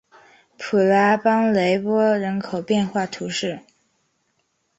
[0.57, 3.59] 普拉邦雷波人口变化图示